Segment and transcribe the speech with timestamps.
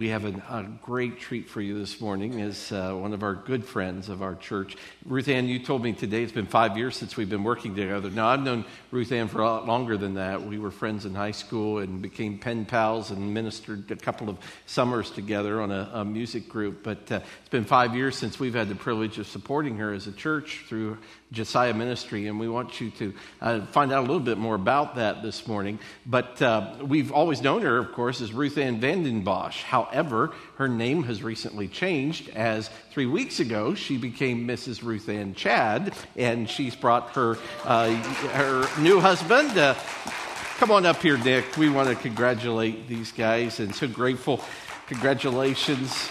[0.00, 3.34] We have a, a, great treat for you this morning as uh, one of our
[3.34, 4.76] good friends of our church.
[5.04, 8.08] Ruth Ann, you told me today it's been five years since we've been working together.
[8.08, 10.46] Now, I've known Ruth Ann for a lot longer than that.
[10.46, 14.38] We were friends in high school and became pen pals and ministered a couple of
[14.66, 16.84] summers together on a, a music group.
[16.84, 20.06] But uh, it's been five years since we've had the privilege of supporting her as
[20.06, 20.98] a church through
[21.32, 24.94] Josiah Ministry, and we want you to uh, find out a little bit more about
[24.94, 25.80] that this morning.
[26.06, 29.64] But uh, we've always known her, of course, as Ruth Ann Vandenbosch.
[29.90, 34.82] However, her name has recently changed, as three weeks ago she became Mrs.
[34.82, 37.90] Ruth Ann Chad, and she's brought her, uh,
[38.32, 39.56] her new husband.
[39.56, 39.74] Uh,
[40.58, 41.56] come on up here, Nick.
[41.56, 44.40] We want to congratulate these guys, and so grateful.
[44.88, 46.10] Congratulations.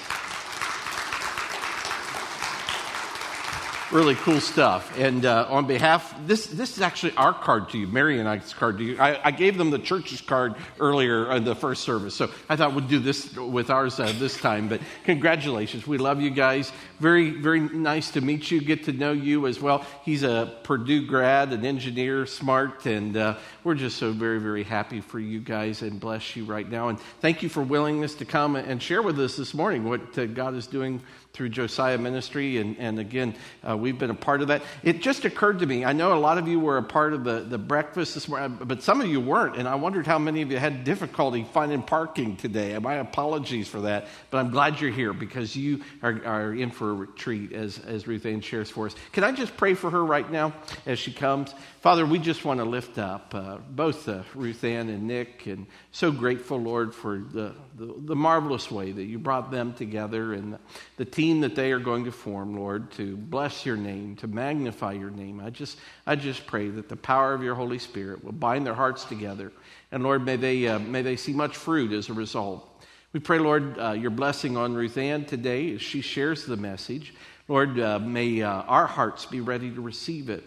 [3.91, 4.97] Really cool stuff.
[4.97, 8.53] And uh, on behalf, this this is actually our card to you, Mary and I's
[8.53, 8.99] card to you.
[8.99, 12.73] I, I, gave them the church's card earlier in the first service, so I thought
[12.73, 14.67] we'd do this with ours uh, this time.
[14.67, 16.71] But congratulations, we love you guys.
[16.99, 19.85] Very very nice to meet you, get to know you as well.
[20.03, 25.01] He's a Purdue grad, an engineer, smart, and uh, we're just so very very happy
[25.01, 26.89] for you guys and bless you right now.
[26.89, 30.25] And thank you for willingness to come and share with us this morning what uh,
[30.25, 31.01] God is doing
[31.37, 32.57] through Josiah Ministry.
[32.57, 33.35] And, and again,
[33.67, 34.63] uh, we've been a part of that.
[34.83, 37.23] It just occurred to me, I know a lot of you were a part of
[37.23, 39.55] the, the breakfast this morning, but some of you weren't.
[39.55, 42.77] And I wondered how many of you had difficulty finding parking today.
[42.79, 44.07] My apologies for that.
[44.31, 48.07] But I'm glad you're here because you are, are in for a retreat, as, as
[48.07, 48.95] Ruth Ann shares for us.
[49.11, 50.53] Can I just pray for her right now
[50.87, 51.53] as she comes?
[51.87, 55.65] Father, we just want to lift up uh, both uh, Ruth Ann and Nick, and
[55.93, 60.59] so grateful, Lord, for the, the, the, marvelous way that you brought them together and
[60.97, 64.91] the, team that they are going to form, Lord, to bless your name, to magnify
[64.91, 65.39] your name.
[65.39, 68.75] I just, I just pray that the power of your Holy Spirit will bind their
[68.75, 69.53] hearts together,
[69.93, 72.83] and Lord, may they, uh, may they see much fruit as a result.
[73.13, 77.13] We pray, Lord, uh, your blessing on Ruth Ann today as she shares the message.
[77.47, 80.43] Lord, uh, may uh, our hearts be ready to receive it.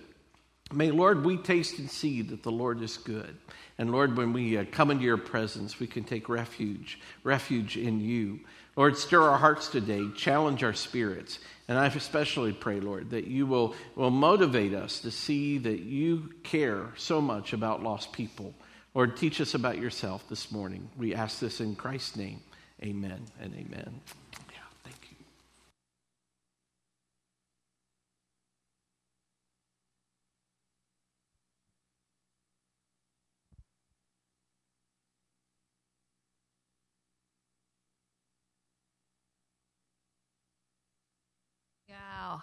[0.72, 3.36] May, Lord, we taste and see that the Lord is good.
[3.78, 8.00] And Lord, when we uh, come into your presence, we can take refuge, refuge in
[8.00, 8.40] you.
[8.76, 11.40] Lord, stir our hearts today, challenge our spirits.
[11.66, 16.30] And I especially pray, Lord, that you will, will motivate us to see that you
[16.42, 18.54] care so much about lost people.
[18.94, 20.88] Lord, teach us about yourself this morning.
[20.96, 22.40] We ask this in Christ's name.
[22.82, 24.00] Amen and amen.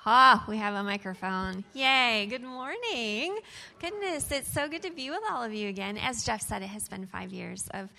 [0.05, 1.63] Ah, we have a microphone.
[1.73, 2.27] Yay.
[2.29, 3.37] Good morning.
[3.79, 5.97] Goodness, it's so good to be with all of you again.
[5.97, 7.89] As Jeff said, it has been five years of,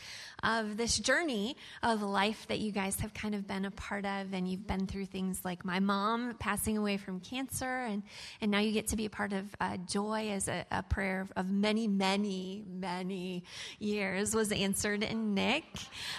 [0.42, 4.32] of this journey of life that you guys have kind of been a part of.
[4.32, 7.81] And you've been through things like my mom passing away from cancer.
[7.81, 8.03] And,
[8.41, 11.26] and now you get to be a part of uh, joy as a, a prayer
[11.36, 13.44] of many, many, many
[13.78, 15.65] years was answered in Nick.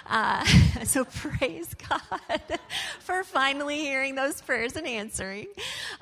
[0.07, 0.43] Uh,
[0.83, 2.41] so praise God
[2.99, 5.47] for finally hearing those prayers and answering.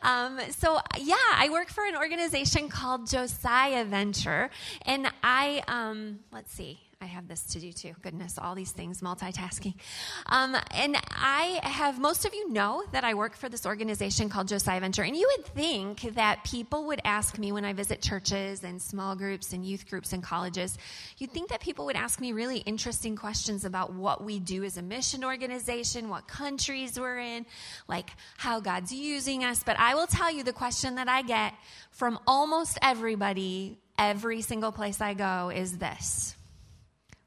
[0.03, 4.49] Um, so, yeah, I work for an organization called Josiah Venture,
[4.85, 7.93] and I, um, let's see, I have this to do too.
[8.01, 9.75] Goodness, all these things, multitasking.
[10.25, 14.47] Um, and I have, most of you know that I work for this organization called
[14.47, 15.03] Josiah Venture.
[15.03, 19.15] And you would think that people would ask me when I visit churches and small
[19.15, 20.75] groups and youth groups and colleges,
[21.19, 24.77] you'd think that people would ask me really interesting questions about what we do as
[24.77, 27.45] a mission organization, what countries we're in,
[27.87, 29.61] like how God's using us.
[29.63, 31.53] But I will tell you the question that I get
[31.91, 36.36] from almost everybody every single place I go is this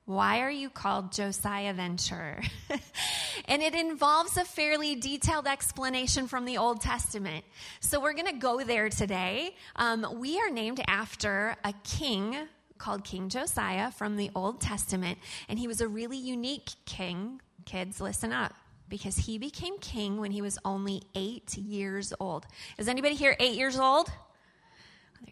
[0.05, 2.43] why are you called Josiah Venture?
[3.45, 7.45] and it involves a fairly detailed explanation from the Old Testament.
[7.81, 9.55] So we're going to go there today.
[9.77, 12.37] Um, we are named after a king
[12.79, 15.19] called King Josiah from the Old Testament,
[15.49, 17.41] and he was a really unique king.
[17.65, 18.55] Kids, listen up.
[18.89, 22.47] Because he became king when he was only eight years old.
[22.77, 24.11] Is anybody here eight years old?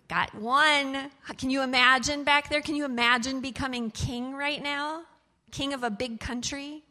[0.09, 1.11] Got one.
[1.37, 2.63] Can you imagine back there?
[2.63, 5.03] Can you imagine becoming king right now?
[5.51, 6.83] King of a big country?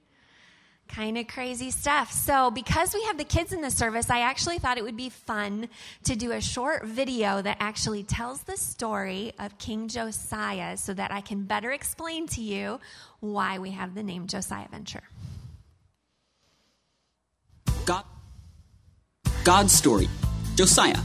[0.88, 2.12] Kind of crazy stuff.
[2.12, 5.10] So, because we have the kids in the service, I actually thought it would be
[5.10, 5.68] fun
[6.04, 11.12] to do a short video that actually tells the story of King Josiah so that
[11.12, 12.80] I can better explain to you
[13.20, 15.04] why we have the name Josiah Venture.
[17.86, 18.06] God,
[19.44, 20.08] God's story,
[20.56, 21.00] Josiah.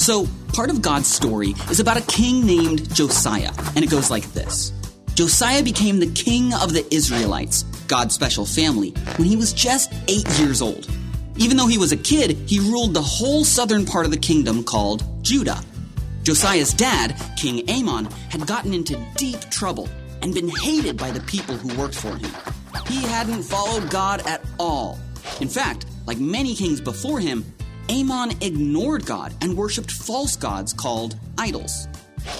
[0.00, 4.24] So, part of God's story is about a king named Josiah, and it goes like
[4.32, 4.72] this
[5.14, 7.64] Josiah became the king of the Israelites.
[7.86, 10.88] God's special family, when he was just eight years old.
[11.36, 14.64] Even though he was a kid, he ruled the whole southern part of the kingdom
[14.64, 15.60] called Judah.
[16.22, 19.86] Josiah's dad, King Amon, had gotten into deep trouble
[20.22, 22.30] and been hated by the people who worked for him.
[22.86, 24.98] He hadn't followed God at all.
[25.42, 27.44] In fact, like many kings before him,
[27.90, 31.88] Amon ignored God and worshipped false gods called idols.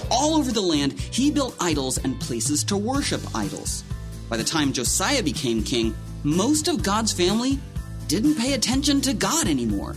[0.09, 3.83] All over the land, he built idols and places to worship idols.
[4.29, 5.93] By the time Josiah became king,
[6.23, 7.59] most of God's family
[8.07, 9.93] didn't pay attention to God anymore.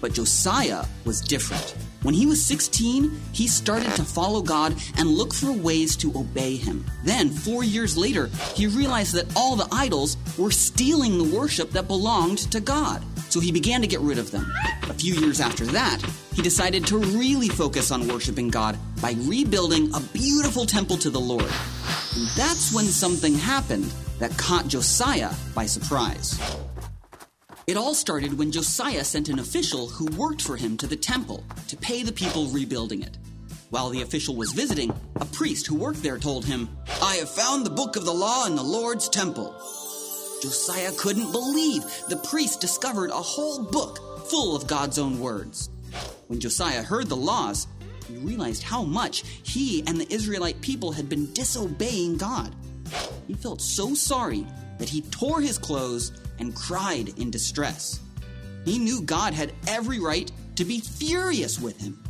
[0.00, 1.74] But Josiah was different.
[2.04, 6.54] When he was 16, he started to follow God and look for ways to obey
[6.54, 6.84] him.
[7.02, 11.88] Then, four years later, he realized that all the idols were stealing the worship that
[11.88, 13.02] belonged to God.
[13.34, 14.48] So he began to get rid of them.
[14.88, 16.00] A few years after that,
[16.34, 21.18] he decided to really focus on worshiping God by rebuilding a beautiful temple to the
[21.18, 21.50] Lord.
[22.14, 26.38] And that's when something happened that caught Josiah by surprise.
[27.66, 31.42] It all started when Josiah sent an official who worked for him to the temple
[31.66, 33.18] to pay the people rebuilding it.
[33.70, 36.68] While the official was visiting, a priest who worked there told him,
[37.02, 39.60] I have found the book of the law in the Lord's temple.
[40.44, 45.70] Josiah couldn't believe the priest discovered a whole book full of God's own words.
[46.26, 47.66] When Josiah heard the laws,
[48.06, 52.54] he realized how much he and the Israelite people had been disobeying God.
[53.26, 54.46] He felt so sorry
[54.76, 58.00] that he tore his clothes and cried in distress.
[58.66, 62.04] He knew God had every right to be furious with him.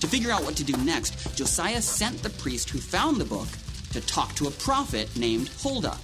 [0.00, 3.48] To figure out what to do next, Josiah sent the priest who found the book
[3.92, 5.96] to talk to a prophet named Huldah.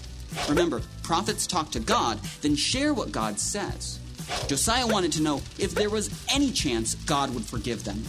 [0.48, 4.00] Remember, prophets talk to God, then share what God says.
[4.48, 8.02] Josiah wanted to know if there was any chance God would forgive them.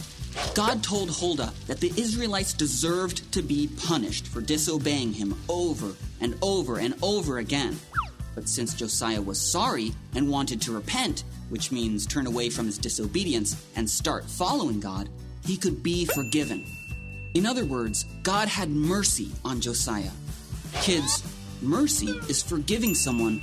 [0.54, 6.36] God told Huldah that the Israelites deserved to be punished for disobeying him over and
[6.42, 7.78] over and over again.
[8.34, 12.78] But since Josiah was sorry and wanted to repent, which means turn away from his
[12.78, 15.08] disobedience and start following God,
[15.44, 16.66] he could be forgiven.
[17.34, 20.10] In other words, God had mercy on Josiah.
[20.80, 21.22] Kids,
[21.62, 23.40] mercy is forgiving someone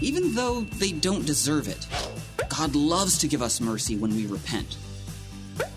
[0.00, 1.86] even though they don't deserve it.
[2.48, 4.76] God loves to give us mercy when we repent.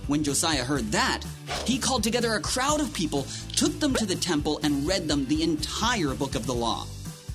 [0.08, 1.22] When Josiah heard that,
[1.66, 5.26] he called together a crowd of people, took them to the temple, and read them
[5.26, 6.86] the entire book of the law.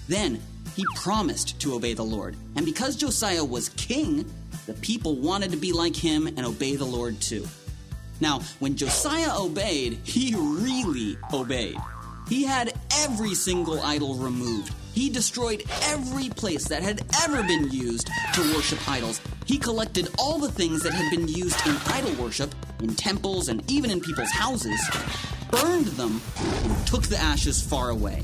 [0.08, 0.40] Then
[0.74, 2.36] he promised to obey the Lord.
[2.56, 4.30] And because Josiah was king,
[4.66, 7.46] the people wanted to be like him and obey the Lord too.
[8.20, 11.76] Now, when Josiah obeyed, he really obeyed.
[12.28, 14.72] He had every single idol removed.
[14.94, 19.20] He destroyed every place that had ever been used to worship idols.
[19.46, 23.68] He collected all the things that had been used in idol worship, in temples, and
[23.70, 24.80] even in people's houses,
[25.50, 26.20] burned them,
[26.64, 28.22] and took the ashes far away.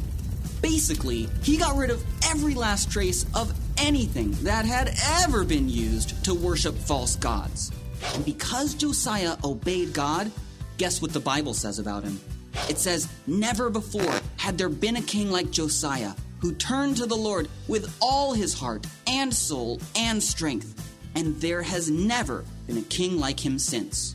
[0.61, 4.93] Basically, he got rid of every last trace of anything that had
[5.23, 7.73] ever been used to worship false gods.
[8.15, 10.31] And because Josiah obeyed God,
[10.77, 12.21] guess what the Bible says about him?
[12.69, 17.17] It says, Never before had there been a king like Josiah who turned to the
[17.17, 20.75] Lord with all his heart and soul and strength,
[21.15, 24.15] and there has never been a king like him since.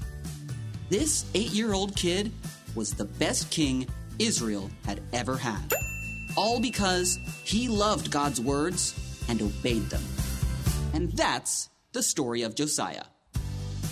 [0.89, 2.31] This eight year old kid
[2.75, 3.87] was the best king
[4.19, 5.73] Israel had ever had
[6.35, 8.93] all because he loved God's words
[9.29, 10.03] and obeyed them.
[10.93, 13.03] And that's the story of Josiah.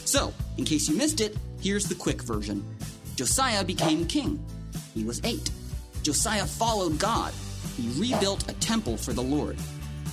[0.06, 2.64] So, in case you missed it, here's the quick version
[3.16, 4.44] Josiah became king.
[4.94, 5.52] He was eight.
[6.04, 7.34] Josiah followed God.
[7.78, 9.58] He rebuilt a temple for the Lord.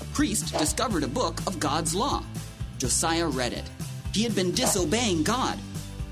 [0.00, 2.22] A priest discovered a book of God's law.
[2.78, 3.64] Josiah read it.
[4.14, 5.58] He had been disobeying God.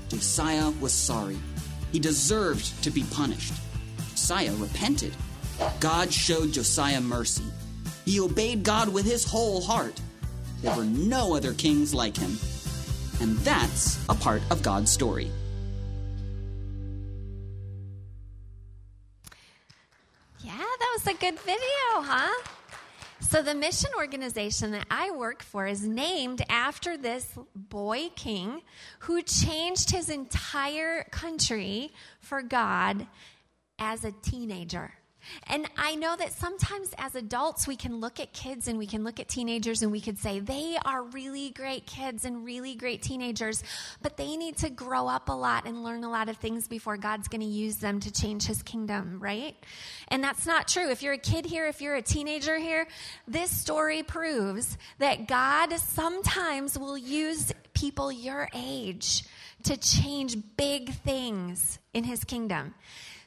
[0.09, 1.37] Josiah was sorry.
[1.91, 3.53] He deserved to be punished.
[4.11, 5.13] Josiah repented.
[5.79, 7.45] God showed Josiah mercy.
[8.05, 9.99] He obeyed God with his whole heart.
[10.61, 12.37] There were no other kings like him.
[13.21, 15.31] And that's a part of God's story.
[20.43, 21.57] Yeah, that was a good video,
[21.95, 22.43] huh?
[23.19, 28.61] So, the mission organization that I work for is named after this boy king
[28.99, 33.07] who changed his entire country for God
[33.79, 34.93] as a teenager.
[35.47, 39.03] And I know that sometimes as adults, we can look at kids and we can
[39.03, 43.01] look at teenagers and we could say, they are really great kids and really great
[43.01, 43.63] teenagers,
[44.01, 46.97] but they need to grow up a lot and learn a lot of things before
[46.97, 49.55] God's going to use them to change his kingdom, right?
[50.07, 50.89] And that's not true.
[50.89, 52.87] If you're a kid here, if you're a teenager here,
[53.27, 59.23] this story proves that God sometimes will use people your age
[59.63, 62.73] to change big things in his kingdom.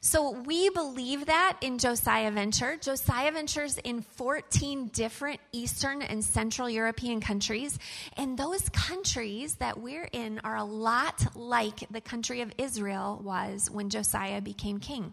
[0.03, 2.79] So we believe that in Josiah Venture.
[2.79, 7.79] Josiah Ventures in 14 different Eastern and Central European countries.
[8.17, 13.71] And those countries that we're in are a lot like the country of Israel was
[13.71, 15.13] when Josiah became king.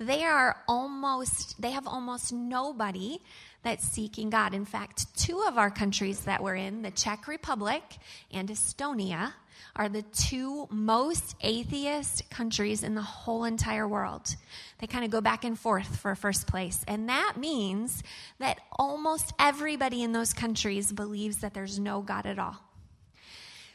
[0.00, 3.20] They are almost, they have almost nobody
[3.62, 4.54] that's seeking God.
[4.54, 7.82] In fact, two of our countries that we're in, the Czech Republic
[8.30, 9.32] and Estonia,
[9.74, 14.34] are the two most atheist countries in the whole entire world.
[14.78, 16.84] They kind of go back and forth for first place.
[16.88, 18.02] And that means
[18.38, 22.56] that almost everybody in those countries believes that there's no God at all.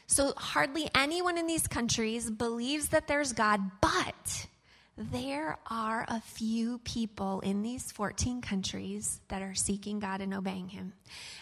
[0.06, 4.46] So hardly anyone in these countries believes that there's God, but
[4.96, 10.68] there are a few people in these 14 countries that are seeking God and obeying
[10.68, 10.92] Him.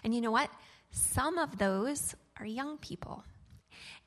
[0.02, 0.50] And you know what?
[0.90, 3.24] Some of those are young people.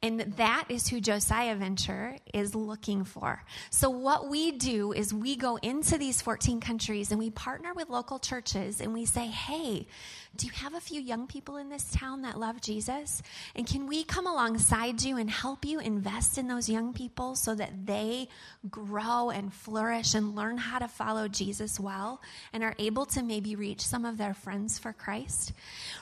[0.06, 3.44] And that is who Josiah Venture is looking for.
[3.72, 7.90] So, what we do is we go into these 14 countries and we partner with
[7.90, 9.88] local churches and we say, hey,
[10.36, 13.22] do you have a few young people in this town that love Jesus?
[13.56, 17.56] And can we come alongside you and help you invest in those young people so
[17.56, 18.28] that they
[18.70, 22.22] grow and flourish and learn how to follow Jesus well
[22.52, 25.54] and are able to maybe reach some of their friends for Christ?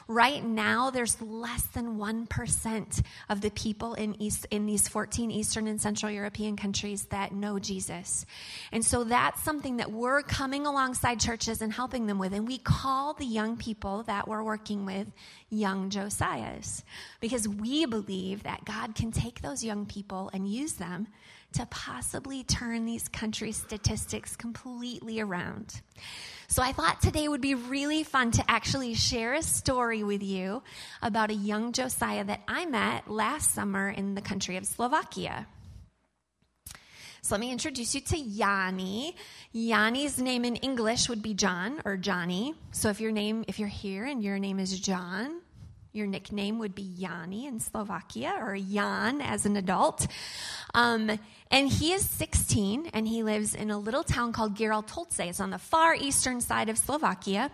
[0.08, 5.68] Right now, there's less than 1% of the people in, East, in these 14 Eastern
[5.68, 8.26] and Central European countries that know Jesus.
[8.72, 12.34] And so that's something that we're coming alongside churches and helping them with.
[12.34, 15.08] And we call the young people that we're working with
[15.50, 16.84] young Josiahs
[17.20, 21.08] because we believe that God can take those young people and use them
[21.54, 25.82] to possibly turn these country statistics completely around.
[26.48, 30.62] So I thought today would be really fun to actually share a story with you
[31.02, 35.48] about a young Josiah that I met last summer in the country of Slovakia.
[37.22, 39.16] So let me introduce you to Yanni.
[39.54, 42.54] Yanni's name in English would be John or Johnny.
[42.72, 45.40] So if your name, if you're here and your name is John,
[45.94, 50.08] your nickname would be Yanni in Slovakia or Jan as an adult.
[50.74, 51.20] Um,
[51.52, 55.20] and he is 16 and he lives in a little town called Giraltovce.
[55.20, 57.52] It's on the far eastern side of Slovakia.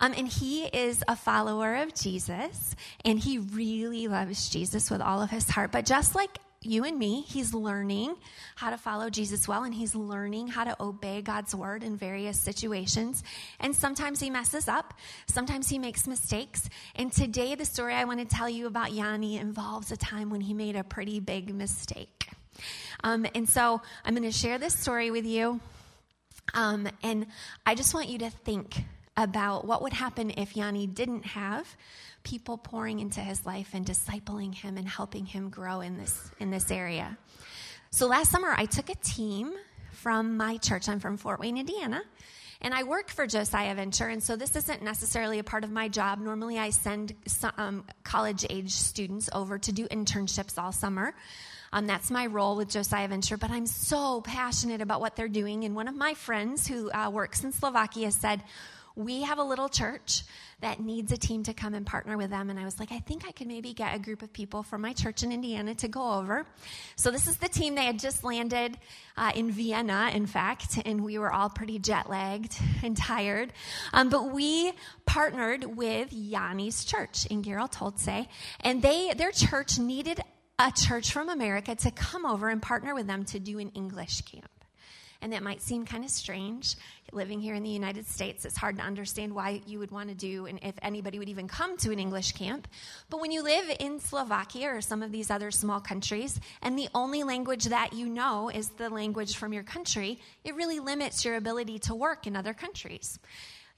[0.00, 2.76] Um, and he is a follower of Jesus
[3.06, 5.72] and he really loves Jesus with all of his heart.
[5.72, 8.16] But just like you and me, he's learning
[8.56, 12.40] how to follow Jesus well and he's learning how to obey God's word in various
[12.40, 13.22] situations.
[13.60, 14.94] And sometimes he messes up,
[15.26, 16.68] sometimes he makes mistakes.
[16.96, 20.40] And today, the story I want to tell you about Yanni involves a time when
[20.40, 22.28] he made a pretty big mistake.
[23.04, 25.60] Um, and so I'm going to share this story with you.
[26.54, 27.26] Um, and
[27.66, 28.82] I just want you to think
[29.16, 31.76] about what would happen if Yanni didn't have
[32.22, 36.50] people pouring into his life and discipling him and helping him grow in this in
[36.50, 37.16] this area.
[37.90, 39.52] So last summer I took a team
[39.92, 40.88] from my church.
[40.88, 42.02] I'm from Fort Wayne, Indiana.
[42.60, 45.86] And I work for Josiah Venture, and so this isn't necessarily a part of my
[45.86, 46.18] job.
[46.18, 47.14] Normally, I send
[47.56, 51.14] um, college age students over to do internships all summer.
[51.72, 55.64] Um, that's my role with Josiah Venture, but I'm so passionate about what they're doing.
[55.64, 58.42] And one of my friends who uh, works in Slovakia said,
[58.98, 60.24] we have a little church
[60.60, 62.50] that needs a team to come and partner with them.
[62.50, 64.80] And I was like, I think I could maybe get a group of people from
[64.80, 66.44] my church in Indiana to go over.
[66.96, 67.76] So this is the team.
[67.76, 68.76] They had just landed
[69.16, 73.52] uh, in Vienna, in fact, and we were all pretty jet lagged and tired.
[73.92, 74.72] Um, but we
[75.06, 78.26] partnered with Yanni's church in Giraltovce,
[78.60, 80.20] and they their church needed
[80.58, 84.22] a church from America to come over and partner with them to do an English
[84.22, 84.57] camp.
[85.20, 86.76] And that might seem kind of strange.
[87.12, 90.14] Living here in the United States, it's hard to understand why you would want to
[90.14, 92.68] do, and if anybody would even come to an English camp.
[93.10, 96.88] But when you live in Slovakia or some of these other small countries, and the
[96.94, 101.34] only language that you know is the language from your country, it really limits your
[101.34, 103.18] ability to work in other countries.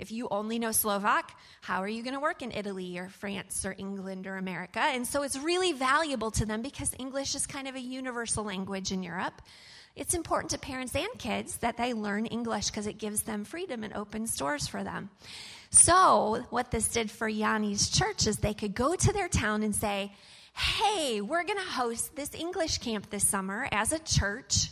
[0.00, 3.66] If you only know Slovak, how are you going to work in Italy or France
[3.66, 4.80] or England or America?
[4.80, 8.92] And so it's really valuable to them because English is kind of a universal language
[8.92, 9.42] in Europe
[9.96, 13.84] it's important to parents and kids that they learn English because it gives them freedom
[13.84, 15.10] and opens doors for them.
[15.70, 19.74] So, what this did for Yanni's church is they could go to their town and
[19.74, 20.12] say,
[20.54, 24.70] Hey, we're going to host this English camp this summer as a church.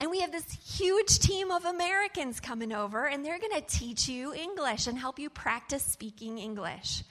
[0.00, 4.08] And we have this huge team of Americans coming over, and they're going to teach
[4.08, 7.02] you English and help you practice speaking English.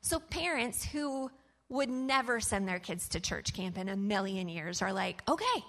[0.00, 1.30] So, parents who
[1.68, 5.64] would never send their kids to church camp in a million years are like, okay,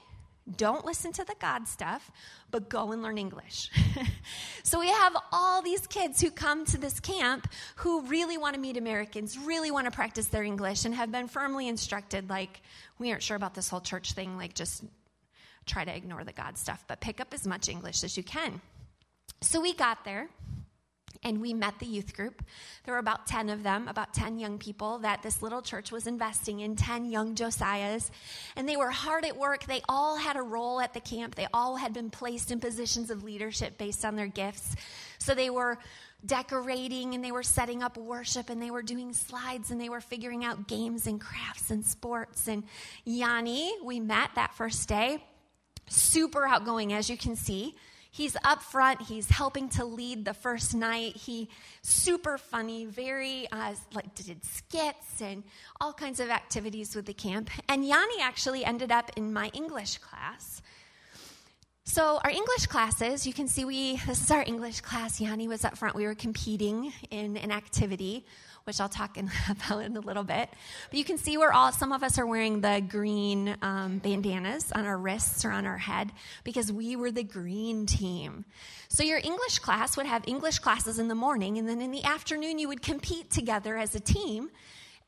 [0.57, 2.11] don't listen to the God stuff,
[2.49, 3.69] but go and learn English.
[4.63, 8.59] so we have all these kids who come to this camp who really want to
[8.59, 12.61] meet Americans, really want to practice their English, and have been firmly instructed like,
[12.97, 14.83] we aren't sure about this whole church thing, like, just
[15.65, 18.61] try to ignore the God stuff, but pick up as much English as you can.
[19.41, 20.29] So we got there
[21.23, 22.43] and we met the youth group.
[22.83, 26.07] There were about 10 of them, about 10 young people that this little church was
[26.07, 28.09] investing in, 10 young Josiahs.
[28.55, 29.65] And they were hard at work.
[29.65, 33.09] They all had a role at the camp, they all had been placed in positions
[33.09, 34.75] of leadership based on their gifts.
[35.17, 35.77] So they were
[36.25, 40.01] decorating and they were setting up worship and they were doing slides and they were
[40.01, 42.47] figuring out games and crafts and sports.
[42.47, 42.63] And
[43.05, 45.23] Yanni, we met that first day,
[45.87, 47.75] super outgoing, as you can see
[48.11, 49.01] he's up front.
[49.01, 51.15] He's helping to lead the first night.
[51.15, 51.49] He
[51.81, 55.43] super funny very uh, like did skits and
[55.79, 57.49] all kinds of activities with the camp.
[57.67, 60.61] And yanni actually ended up in my english class
[61.83, 65.65] so our english classes you can see we this is our english class yanni was
[65.65, 68.25] up front we were competing in an activity
[68.65, 70.49] which I'll talk in, about in a little bit.
[70.89, 74.71] But you can see we're all, some of us are wearing the green um, bandanas
[74.71, 76.11] on our wrists or on our head
[76.43, 78.45] because we were the green team.
[78.89, 82.03] So your English class would have English classes in the morning, and then in the
[82.03, 84.51] afternoon, you would compete together as a team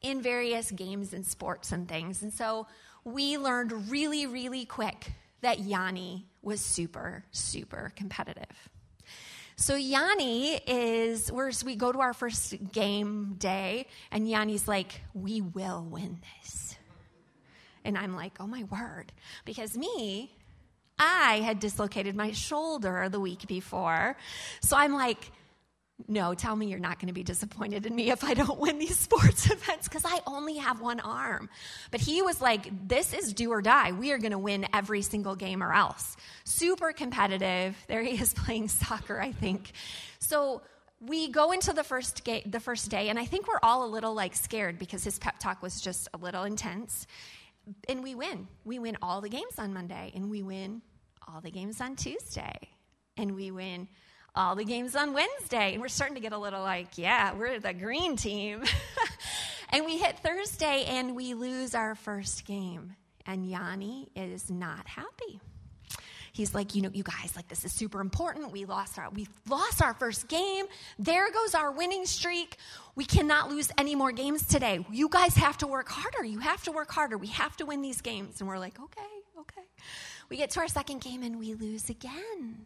[0.01, 2.21] in various games and sports and things.
[2.23, 2.67] And so
[3.03, 5.11] we learned really, really quick
[5.43, 8.69] that Yanni was super, super competitive.
[9.55, 15.41] So Yanni is, we're, we go to our first game day, and Yanni's like, we
[15.41, 16.75] will win this.
[17.85, 19.11] And I'm like, oh my word.
[19.45, 20.35] Because me,
[20.97, 24.17] I had dislocated my shoulder the week before.
[24.61, 25.31] So I'm like,
[26.07, 28.79] no, tell me you're not going to be disappointed in me if I don't win
[28.79, 31.49] these sports events because I only have one arm.
[31.91, 33.91] But he was like, this is do or die.
[33.91, 36.17] We are going to win every single game or else.
[36.43, 37.77] Super competitive.
[37.87, 39.71] There he is playing soccer, I think.
[40.19, 40.61] So
[40.99, 43.89] we go into the first, ga- the first day, and I think we're all a
[43.89, 47.07] little like scared because his pep talk was just a little intense.
[47.87, 48.47] And we win.
[48.65, 50.81] We win all the games on Monday, and we win
[51.27, 52.57] all the games on Tuesday,
[53.15, 53.87] and we win
[54.35, 55.73] all the games on Wednesday.
[55.73, 58.63] And we're starting to get a little like, yeah, we're the green team.
[59.69, 62.95] and we hit Thursday and we lose our first game.
[63.25, 65.39] And Yanni is not happy.
[66.33, 68.51] He's like, you know, you guys, like this is super important.
[68.51, 70.65] We lost our we lost our first game.
[70.97, 72.57] There goes our winning streak.
[72.95, 74.83] We cannot lose any more games today.
[74.91, 76.25] You guys have to work harder.
[76.25, 77.19] You have to work harder.
[77.19, 78.41] We have to win these games.
[78.41, 79.01] And we're like, okay,
[79.41, 79.61] okay.
[80.27, 82.65] We get to our second game and we lose again.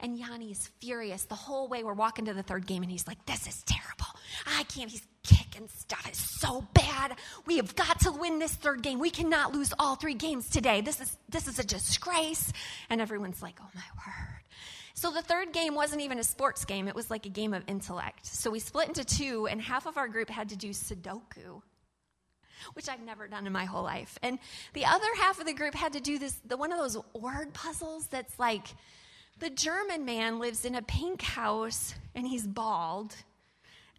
[0.00, 3.06] And Yanni is furious the whole way we're walking to the third game, and he's
[3.06, 4.06] like, This is terrible.
[4.46, 4.90] I can't.
[4.90, 6.06] He's kicking stuff.
[6.06, 7.16] It's so bad.
[7.46, 8.98] We have got to win this third game.
[8.98, 10.80] We cannot lose all three games today.
[10.80, 12.52] This is this is a disgrace.
[12.90, 14.42] And everyone's like, Oh my word.
[14.96, 17.64] So the third game wasn't even a sports game, it was like a game of
[17.66, 18.26] intellect.
[18.26, 21.62] So we split into two, and half of our group had to do Sudoku
[22.72, 24.18] which I've never done in my whole life.
[24.22, 24.38] And
[24.72, 27.52] the other half of the group had to do this the one of those word
[27.52, 28.66] puzzles that's like
[29.38, 33.14] the German man lives in a pink house and he's bald.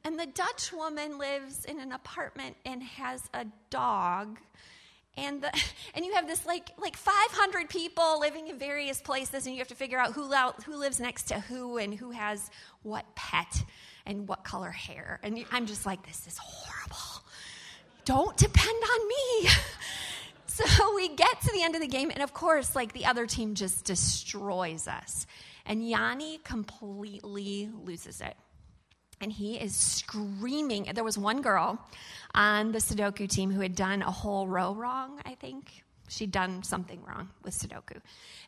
[0.04, 4.40] And the Dutch woman lives in an apartment and has a dog.
[5.18, 5.52] And, the,
[5.96, 9.68] and you have this like, like 500 people living in various places, and you have
[9.70, 10.32] to figure out who,
[10.66, 12.52] who lives next to who and who has
[12.84, 13.64] what pet
[14.06, 15.20] and what color hair.
[15.24, 17.24] And I'm just like, this is horrible.
[18.06, 19.50] Don't depend on me.
[20.94, 23.56] We get to the end of the game, and of course, like the other team
[23.56, 25.26] just destroys us.
[25.66, 28.36] And Yanni completely loses it.
[29.22, 30.90] And he is screaming.
[30.94, 31.80] There was one girl
[32.34, 35.84] on the Sudoku team who had done a whole row wrong, I think.
[36.08, 38.00] She'd done something wrong with Sudoku.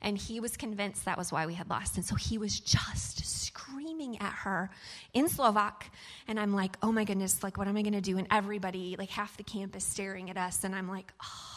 [0.01, 1.95] And he was convinced that was why we had lost.
[1.95, 4.69] And so he was just screaming at her
[5.13, 5.89] in Slovak.
[6.27, 8.17] And I'm like, oh my goodness, like, what am I going to do?
[8.17, 10.63] And everybody, like, half the camp is staring at us.
[10.63, 11.56] And I'm like, oh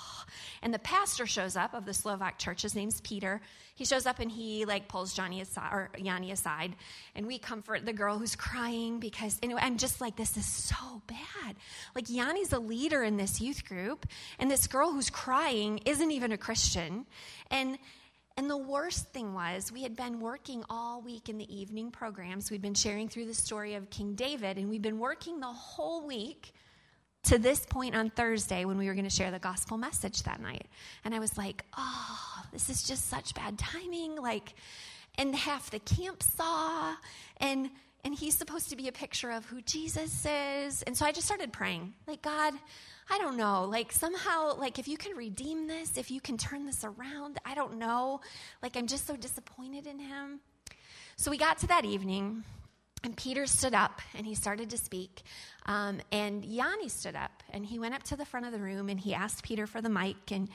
[0.63, 2.63] and the pastor shows up of the Slovak church.
[2.63, 3.41] His name's Peter.
[3.75, 6.75] He shows up and he like pulls Johnny aside or Yanni aside,
[7.15, 11.03] and we comfort the girl who's crying because anyway, I'm just like, this is so
[11.07, 11.57] bad.
[11.95, 14.07] Like Yanni's a leader in this youth group,
[14.39, 17.07] and this girl who's crying isn't even a Christian.
[17.51, 17.79] And
[18.37, 22.51] and the worst thing was, we had been working all week in the evening programs.
[22.51, 26.07] We'd been sharing through the story of King David, and we'd been working the whole
[26.07, 26.53] week
[27.25, 30.41] to this point on Thursday when we were going to share the gospel message that
[30.41, 30.67] night.
[31.05, 34.17] And I was like, oh, this is just such bad timing.
[34.17, 34.55] Like,
[35.17, 36.95] and half the camp saw,
[37.39, 37.71] and
[38.03, 40.83] and he's supposed to be a picture of who Jesus is.
[40.83, 42.55] And so I just started praying, like, God,
[43.11, 46.65] I don't know, like somehow, like if you can redeem this, if you can turn
[46.65, 48.21] this around, I don't know.
[48.63, 50.41] Like I'm just so disappointed in him.
[51.17, 52.45] So we got to that evening,
[53.03, 55.23] and Peter stood up and he started to speak.
[55.67, 58.89] Um, and Yanni stood up and he went up to the front of the room
[58.89, 60.31] and he asked Peter for the mic.
[60.31, 60.49] And,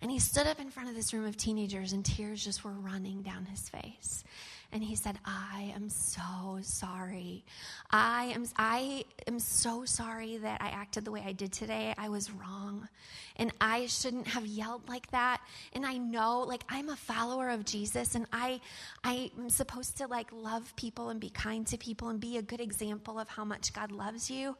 [0.00, 2.72] and he stood up in front of this room of teenagers and tears just were
[2.72, 4.24] running down his face
[4.70, 7.44] and he said, I am so sorry.
[7.90, 11.94] I am, I am so sorry that I acted the way I did today.
[11.96, 12.86] I was wrong.
[13.36, 15.40] And I shouldn't have yelled like that.
[15.72, 18.60] And I know, like, I'm a follower of Jesus and I,
[19.02, 22.42] I am supposed to, like, love people and be kind to people and be a
[22.42, 24.54] good example of how much God loves you.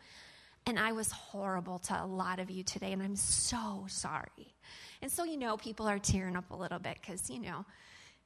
[0.64, 4.54] And I was horrible to a lot of you today, and I'm so sorry.
[5.00, 7.64] And so, you know, people are tearing up a little bit because, you know,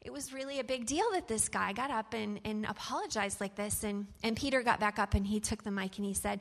[0.04, 3.54] it was really a big deal that this guy got up and, and apologized like
[3.54, 3.84] this.
[3.84, 6.40] And, and Peter got back up and he took the mic and he said,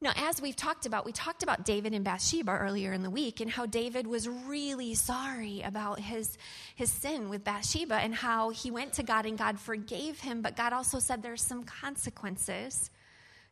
[0.00, 3.40] now, as we've talked about, we talked about David and Bathsheba earlier in the week
[3.40, 6.36] and how David was really sorry about his,
[6.74, 10.56] his sin with Bathsheba and how he went to God and God forgave him, but
[10.56, 12.90] God also said there's some consequences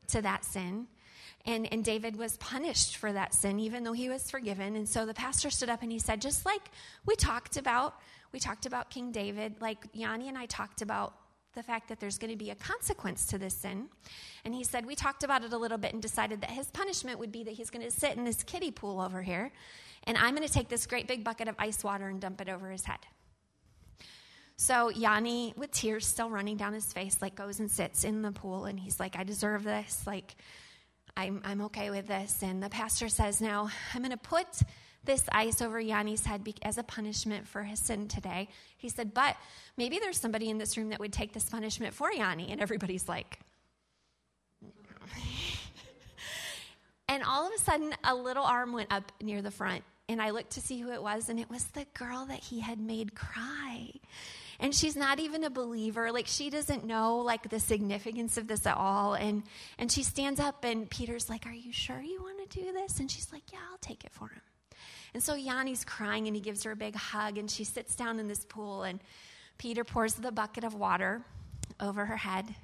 [0.09, 0.89] to that sin.
[1.47, 4.75] And, and David was punished for that sin, even though he was forgiven.
[4.75, 6.73] And so the pastor stood up and he said, just like
[7.07, 7.95] we talked about
[8.33, 9.57] we talked about King David.
[9.61, 11.15] Like Yanni and I talked about
[11.55, 13.89] the fact that there's going to be a consequence to this sin.
[14.45, 17.19] And he said, We talked about it a little bit and decided that his punishment
[17.19, 19.51] would be that he's going to sit in this kiddie pool over here,
[20.05, 22.49] and I'm going to take this great big bucket of ice water and dump it
[22.49, 23.01] over his head.
[24.57, 28.31] So Yanni, with tears still running down his face, like goes and sits in the
[28.31, 30.03] pool, and he's like, I deserve this.
[30.07, 30.37] Like,
[31.17, 32.43] I'm, I'm okay with this.
[32.43, 34.47] And the pastor says, Now, I'm going to put
[35.05, 38.49] this ice over Yanni's head as a punishment for his sin today.
[38.77, 39.37] He said, But
[39.77, 42.51] maybe there's somebody in this room that would take this punishment for Yanni.
[42.51, 43.41] And everybody's like,
[47.09, 49.83] And all of a sudden, a little arm went up near the front.
[50.09, 52.61] And I looked to see who it was, and it was the girl that he
[52.61, 53.93] had made cry.
[54.59, 56.13] And she's not even a believer.
[56.13, 59.15] Like, she doesn't know, like, the significance of this at all.
[59.15, 59.45] And,
[59.79, 62.99] and she stands up, and Peter's like, Are you sure you want to do this?
[63.01, 64.43] And she's like, Yeah, I'll take it for him.
[65.15, 68.19] And so Yanni's crying and he gives her a big hug and she sits down
[68.19, 69.01] in this pool and
[69.59, 71.23] Peter pours the bucket of water
[71.81, 72.55] over her head.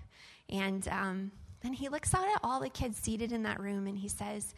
[0.48, 1.32] And um,
[1.62, 4.54] then he looks out at all the kids seated in that room and he says,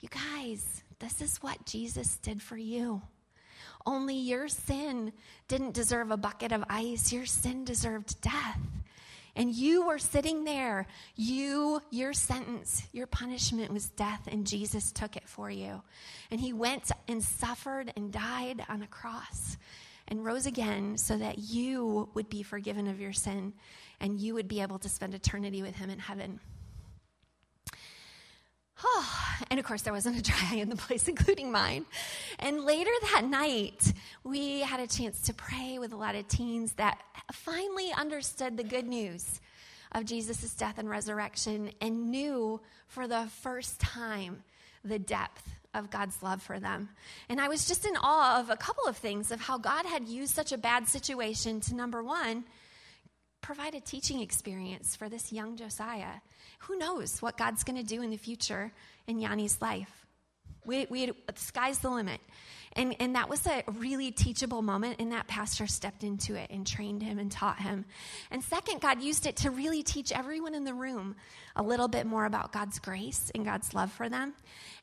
[0.00, 3.02] You guys, this is what Jesus did for you.
[3.86, 5.12] Only your sin
[5.48, 8.58] didn't deserve a bucket of ice, your sin deserved death.
[9.36, 10.86] And you were sitting there.
[11.14, 15.82] You, your sentence, your punishment was death, and Jesus took it for you.
[16.30, 19.56] And he went and suffered and died on a cross
[20.08, 23.52] and rose again so that you would be forgiven of your sin
[24.00, 26.40] and you would be able to spend eternity with him in heaven.
[29.50, 31.86] And of course, there wasn't a dry eye in the place, including mine.
[32.38, 36.72] And later that night, we had a chance to pray with a lot of teens
[36.74, 37.00] that
[37.32, 39.40] finally understood the good news
[39.92, 44.44] of Jesus' death and resurrection and knew for the first time
[44.84, 46.90] the depth of God's love for them.
[47.28, 50.08] And I was just in awe of a couple of things of how God had
[50.08, 52.44] used such a bad situation to, number one,
[53.50, 56.20] provide a teaching experience for this young Josiah.
[56.60, 58.70] Who knows what God's going to do in the future
[59.08, 60.06] in Yanni's life?
[60.64, 62.20] We, we, uh, the sky's the limit.
[62.74, 66.64] And, and that was a really teachable moment, and that pastor stepped into it and
[66.64, 67.86] trained him and taught him.
[68.30, 71.16] And second, God used it to really teach everyone in the room
[71.56, 74.32] a little bit more about God's grace and God's love for them.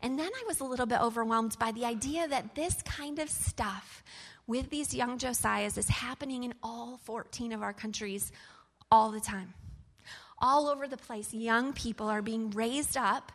[0.01, 3.29] And then I was a little bit overwhelmed by the idea that this kind of
[3.29, 4.03] stuff
[4.45, 8.33] with these young Josiahs is happening in all 14 of our countries
[8.91, 9.53] all the time.
[10.39, 13.31] All over the place, young people are being raised up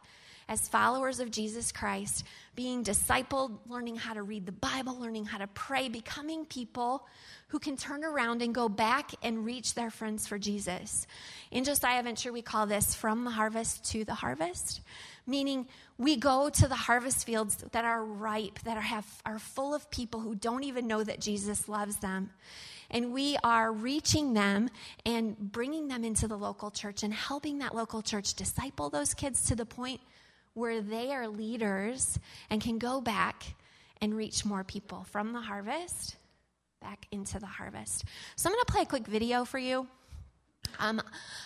[0.49, 5.39] as followers of Jesus Christ, being discipled, learning how to read the Bible, learning how
[5.39, 7.07] to pray, becoming people
[7.49, 11.07] who can turn around and go back and reach their friends for Jesus.
[11.51, 14.83] In Josiah Venture, we call this from the harvest to the harvest,
[15.27, 19.75] meaning we go to the harvest fields that are ripe, that are, have, are full
[19.75, 22.31] of people who don't even know that Jesus loves them.
[22.91, 24.69] And we are reaching them
[25.07, 29.47] and bringing them into the local church and helping that local church disciple those kids
[29.47, 30.03] to the point
[30.55, 32.19] where they are leaders
[32.51, 33.55] and can go back
[34.01, 36.17] and reach more people from the harvest
[36.81, 38.05] back into the harvest.
[38.37, 39.87] So I'm going to play a quick video for you.
[40.79, 41.03] Um,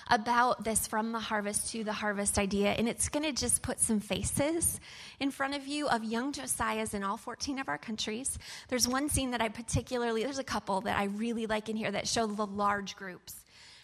[0.09, 3.81] about this from the harvest to the harvest idea, and it's going to just put
[3.81, 4.79] some faces
[5.19, 8.39] in front of you of young Josiahs in all 14 of our countries.
[8.69, 11.91] There's one scene that I particularly, there's a couple that I really like in here
[11.91, 13.35] that show the large groups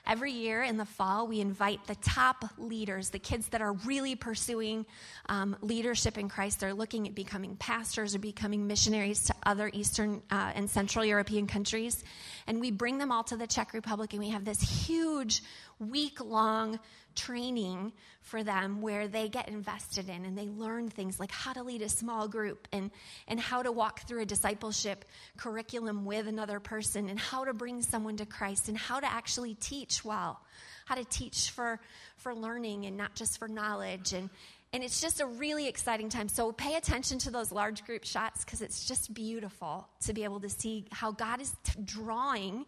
[0.05, 4.17] Every year in the fall, we invite the top leaders, the kids that are really
[4.17, 4.85] pursuing
[5.27, 6.59] um, leadership in Christ.
[6.59, 11.47] They're looking at becoming pastors or becoming missionaries to other Eastern uh, and Central European
[11.47, 12.03] countries.
[12.49, 15.41] And we bring them all to the Czech Republic, and we have this huge
[15.79, 16.81] week long
[17.15, 21.63] training for them where they get invested in and they learn things like how to
[21.63, 22.91] lead a small group and,
[23.29, 25.05] and how to walk through a discipleship
[25.37, 29.55] curriculum with another person and how to bring someone to Christ and how to actually
[29.55, 30.41] teach well,
[30.87, 31.81] how to teach for,
[32.17, 34.13] for learning and not just for knowledge.
[34.13, 34.31] And,
[34.73, 36.29] and it's just a really exciting time.
[36.29, 40.41] So pay attention to those large group shots because it's just beautiful to be able
[40.41, 42.65] to see how God is t- drawing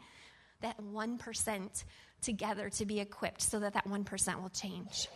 [0.61, 1.85] that 1%
[2.23, 5.09] together to be equipped so that that 1% will change.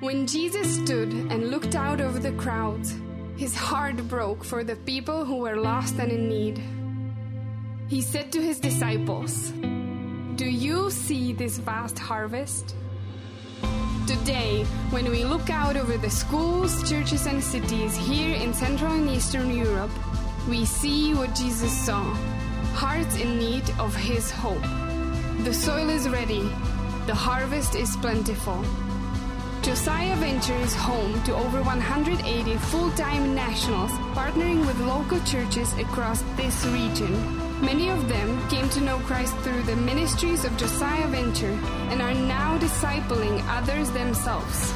[0.00, 2.94] When Jesus stood and looked out over the crowds,
[3.36, 6.62] his heart broke for the people who were lost and in need.
[7.86, 9.50] He said to his disciples,
[10.36, 12.74] Do you see this vast harvest?
[14.06, 19.08] Today, when we look out over the schools, churches, and cities here in Central and
[19.10, 19.90] Eastern Europe,
[20.48, 22.02] we see what Jesus saw
[22.74, 24.64] hearts in need of His hope.
[25.44, 26.42] The soil is ready,
[27.06, 28.64] the harvest is plentiful.
[29.62, 36.22] Josiah Venture is home to over 180 full time nationals partnering with local churches across
[36.36, 37.43] this region.
[37.60, 41.58] Many of them came to know Christ through the ministries of Josiah Venture
[41.90, 44.72] and are now discipling others themselves.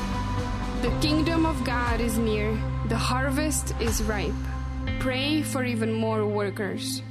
[0.83, 2.57] The kingdom of God is near,
[2.88, 4.33] the harvest is ripe.
[5.01, 7.03] Pray for even more workers.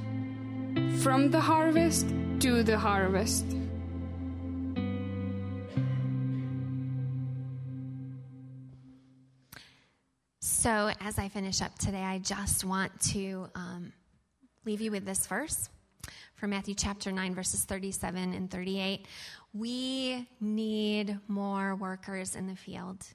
[1.01, 2.07] From the harvest
[2.39, 3.45] to the harvest.
[10.39, 13.93] So, as I finish up today, I just want to um,
[14.67, 15.69] leave you with this verse
[16.35, 19.05] from Matthew chapter 9, verses 37 and 38.
[19.53, 23.05] We need more workers in the field.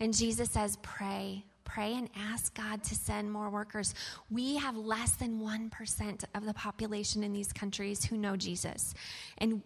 [0.00, 3.94] And Jesus says, Pray, pray and ask God to send more workers.
[4.28, 8.92] We have less than 1% of the population in these countries who know Jesus.
[9.38, 9.62] And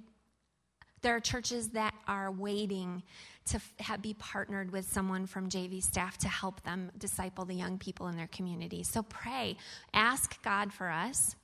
[1.03, 3.03] there are churches that are waiting
[3.47, 7.79] to have, be partnered with someone from JV staff to help them disciple the young
[7.79, 8.83] people in their community.
[8.85, 9.57] So pray,
[9.93, 11.35] ask God for us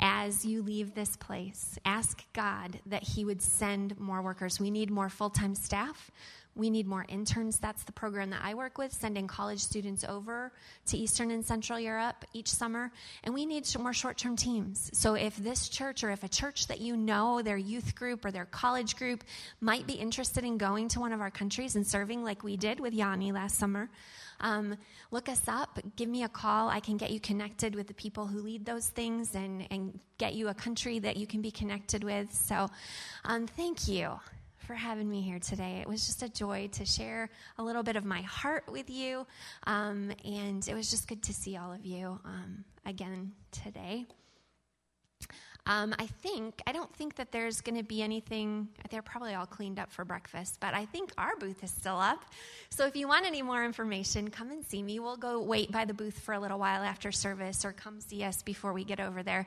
[0.00, 1.78] as you leave this place.
[1.84, 4.58] Ask God that He would send more workers.
[4.58, 6.10] We need more full time staff.
[6.60, 7.58] We need more interns.
[7.58, 10.52] That's the program that I work with, sending college students over
[10.88, 12.92] to Eastern and Central Europe each summer.
[13.24, 14.90] And we need more short term teams.
[14.92, 18.30] So if this church or if a church that you know, their youth group or
[18.30, 19.24] their college group,
[19.62, 22.78] might be interested in going to one of our countries and serving like we did
[22.78, 23.88] with Yanni last summer,
[24.40, 24.76] um,
[25.10, 26.68] look us up, give me a call.
[26.68, 30.34] I can get you connected with the people who lead those things and, and get
[30.34, 32.34] you a country that you can be connected with.
[32.34, 32.68] So
[33.24, 34.20] um, thank you
[34.70, 35.78] for having me here today.
[35.80, 37.28] It was just a joy to share
[37.58, 39.26] a little bit of my heart with you.
[39.66, 44.06] Um, and it was just good to see all of you um, again today.
[45.70, 49.46] Um, I think, I don't think that there's going to be anything, they're probably all
[49.46, 52.24] cleaned up for breakfast, but I think our booth is still up.
[52.70, 54.98] So if you want any more information, come and see me.
[54.98, 58.24] We'll go wait by the booth for a little while after service or come see
[58.24, 59.46] us before we get over there.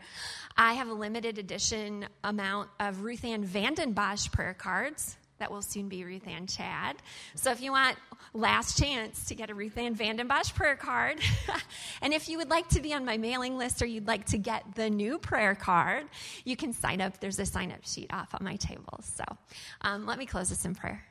[0.56, 5.62] I have a limited edition amount of Ruth Ann Vanden Bosch prayer cards that will
[5.62, 6.96] soon be Ruth Ann Chad.
[7.36, 7.98] So if you want
[8.34, 11.20] last chance to get a Ruth Ann Vanden Bosch prayer card,
[12.02, 14.38] and if you would like to be on my mailing list or you'd like to
[14.38, 16.06] get the new prayer card,
[16.46, 17.20] you can sign up.
[17.20, 19.02] There's a sign up sheet off on my table.
[19.04, 19.26] So
[19.82, 21.04] um, let me close this in prayer.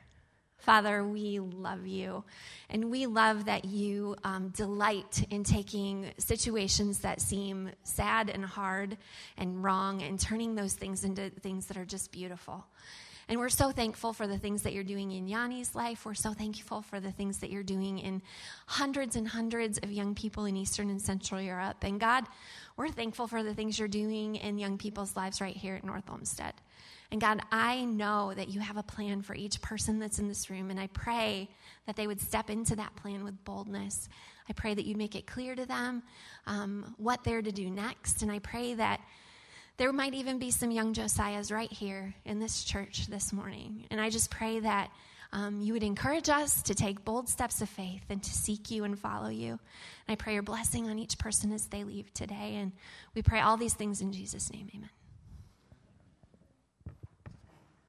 [0.57, 2.23] Father, we love you.
[2.71, 8.97] And we love that you um, delight in taking situations that seem sad and hard
[9.37, 12.65] and wrong and turning those things into things that are just beautiful.
[13.29, 16.05] And we're so thankful for the things that you're doing in Yanni's life.
[16.05, 18.21] We're so thankful for the things that you're doing in
[18.67, 21.77] hundreds and hundreds of young people in Eastern and Central Europe.
[21.83, 22.25] And God,
[22.75, 26.09] we're thankful for the things you're doing in young people's lives right here at North
[26.09, 26.53] Olmsted.
[27.11, 30.49] And God, I know that you have a plan for each person that's in this
[30.49, 31.47] room, and I pray
[31.85, 34.09] that they would step into that plan with boldness.
[34.49, 36.01] I pray that you make it clear to them
[36.47, 38.99] um, what they're to do next, and I pray that
[39.77, 43.85] there might even be some young Josiahs right here in this church this morning.
[43.89, 44.91] And I just pray that
[45.31, 48.83] um, you would encourage us to take bold steps of faith and to seek you
[48.83, 49.49] and follow you.
[49.49, 49.59] And
[50.09, 52.57] I pray your blessing on each person as they leave today.
[52.57, 52.71] And
[53.15, 54.69] we pray all these things in Jesus' name.
[54.75, 54.89] Amen.